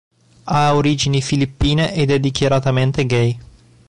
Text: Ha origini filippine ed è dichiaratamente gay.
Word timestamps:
Ha 0.45 0.73
origini 0.73 1.21
filippine 1.21 1.93
ed 1.93 2.09
è 2.09 2.19
dichiaratamente 2.19 3.05
gay. 3.05 3.39